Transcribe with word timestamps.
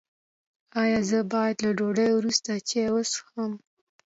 ایا 0.81 0.99
زه 1.09 1.19
باید 1.33 1.57
له 1.65 1.69
ډوډۍ 1.77 2.09
وروسته 2.13 2.51
چای 2.69 2.87
وڅښم؟ 2.91 3.51